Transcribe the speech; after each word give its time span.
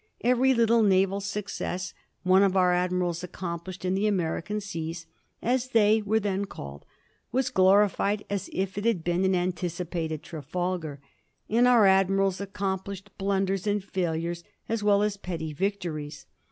Every 0.21 0.55
little 0.55 0.81
naval 0.81 1.19
success 1.19 1.93
one 2.23 2.41
of 2.41 2.57
our 2.57 2.73
admirals 2.73 3.23
accomplished 3.23 3.85
in 3.85 3.93
the 3.93 4.07
American 4.07 4.59
seas, 4.59 5.05
as 5.43 5.67
they 5.67 6.01
were 6.01 6.19
then 6.19 6.45
called, 6.45 6.85
was 7.31 7.51
glorified 7.51 8.25
as 8.27 8.49
if 8.51 8.79
it 8.79 8.85
had 8.85 9.03
been 9.03 9.23
an 9.25 9.35
anticipated 9.35 10.23
Trafalgar; 10.23 11.01
and 11.47 11.67
our 11.67 11.85
admirals 11.85 12.41
accomplished 12.41 13.15
blunders 13.19 13.67
and 13.67 13.83
failures 13.83 14.43
as 14.67 14.81
well 14.81 15.03
as 15.03 15.17
petty 15.17 15.53
victo 15.53 15.91
ries. 15.91 16.25